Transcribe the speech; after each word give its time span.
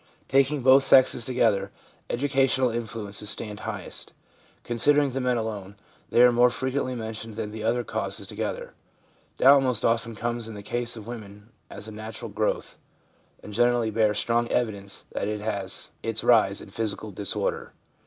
Taking 0.27 0.63
both 0.63 0.83
sexes 0.83 1.25
together, 1.25 1.69
educational 2.09 2.71
influences 2.71 3.29
stand 3.29 3.59
highest; 3.59 4.13
considering 4.63 5.11
the 5.11 5.21
men 5.21 5.37
alone, 5.37 5.75
they 6.09 6.23
are 6.23 6.31
more 6.31 6.49
frequently 6.49 6.95
mentioned 6.95 7.35
than 7.35 7.51
the 7.51 7.63
other 7.63 7.83
causes 7.83 8.25
to 8.25 8.33
gether. 8.35 8.73
Doubt 9.37 9.61
most 9.61 9.85
often 9.85 10.15
comes 10.15 10.47
in 10.47 10.55
the 10.55 10.63
case 10.63 10.97
of 10.97 11.05
women 11.05 11.49
as 11.69 11.87
a 11.87 11.91
natural 11.91 12.29
growth, 12.31 12.79
and 13.43 13.53
generally 13.53 13.91
bears 13.91 14.17
strong 14.17 14.47
evi 14.47 14.71
dence 14.71 15.05
that 15.11 15.27
it 15.27 15.39
has 15.39 15.91
its 16.01 16.23
rise 16.23 16.61
in 16.61 16.71
physical 16.71 17.11
disorder. 17.11 17.71